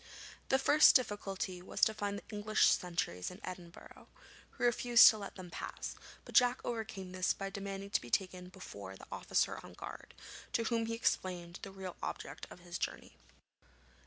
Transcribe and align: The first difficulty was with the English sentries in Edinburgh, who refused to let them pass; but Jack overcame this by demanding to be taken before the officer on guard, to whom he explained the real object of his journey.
The 0.49 0.57
first 0.57 0.95
difficulty 0.95 1.61
was 1.61 1.87
with 1.87 1.95
the 1.99 2.23
English 2.31 2.65
sentries 2.69 3.29
in 3.29 3.39
Edinburgh, 3.43 4.07
who 4.49 4.63
refused 4.63 5.07
to 5.09 5.19
let 5.19 5.35
them 5.35 5.51
pass; 5.51 5.93
but 6.25 6.33
Jack 6.33 6.59
overcame 6.63 7.11
this 7.11 7.33
by 7.33 7.51
demanding 7.51 7.91
to 7.91 8.01
be 8.01 8.09
taken 8.09 8.49
before 8.49 8.95
the 8.97 9.05
officer 9.11 9.59
on 9.61 9.73
guard, 9.73 10.15
to 10.53 10.63
whom 10.63 10.87
he 10.87 10.95
explained 10.95 11.59
the 11.61 11.69
real 11.69 11.97
object 12.01 12.47
of 12.49 12.61
his 12.61 12.79
journey. 12.79 13.17